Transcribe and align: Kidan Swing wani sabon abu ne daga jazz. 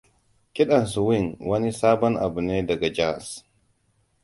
Kidan 0.53 0.85
Swing 0.93 1.27
wani 1.49 1.71
sabon 1.79 2.13
abu 2.25 2.41
ne 2.41 2.65
daga 2.69 2.89
jazz. 2.97 3.25